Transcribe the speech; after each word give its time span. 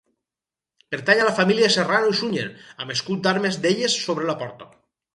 Pertany 0.95 1.21
a 1.21 1.27
la 1.27 1.35
família 1.41 1.69
Serrano 1.77 2.11
i 2.15 2.17
Sunyer, 2.23 2.49
amb 2.85 2.97
escut 2.97 3.23
d'armes 3.29 3.63
d'elles 3.67 4.03
sobre 4.11 4.31
la 4.33 4.41
porta. 4.45 4.77